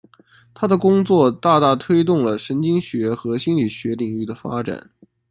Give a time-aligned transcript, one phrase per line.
[0.55, 4.89] 他的工作大大推动了神经学和心理学领域的发展。